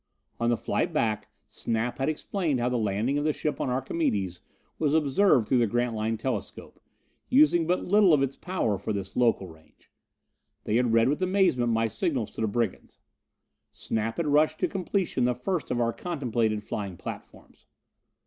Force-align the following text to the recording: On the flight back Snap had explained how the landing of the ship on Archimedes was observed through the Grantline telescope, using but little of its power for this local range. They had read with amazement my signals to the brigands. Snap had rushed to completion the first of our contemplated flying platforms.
On 0.39 0.49
the 0.49 0.57
flight 0.57 0.91
back 0.91 1.29
Snap 1.47 1.99
had 1.99 2.09
explained 2.09 2.59
how 2.59 2.69
the 2.69 2.77
landing 2.79 3.19
of 3.19 3.23
the 3.23 3.33
ship 3.33 3.61
on 3.61 3.69
Archimedes 3.69 4.39
was 4.79 4.95
observed 4.95 5.47
through 5.47 5.59
the 5.59 5.67
Grantline 5.67 6.17
telescope, 6.17 6.79
using 7.29 7.67
but 7.67 7.85
little 7.85 8.11
of 8.11 8.23
its 8.23 8.35
power 8.35 8.79
for 8.79 8.93
this 8.93 9.15
local 9.15 9.45
range. 9.47 9.91
They 10.63 10.77
had 10.77 10.91
read 10.91 11.07
with 11.07 11.21
amazement 11.21 11.71
my 11.71 11.87
signals 11.87 12.31
to 12.31 12.41
the 12.41 12.47
brigands. 12.47 12.97
Snap 13.73 14.17
had 14.17 14.25
rushed 14.25 14.57
to 14.61 14.67
completion 14.67 15.25
the 15.25 15.35
first 15.35 15.69
of 15.69 15.79
our 15.79 15.93
contemplated 15.93 16.63
flying 16.63 16.97
platforms. 16.97 17.67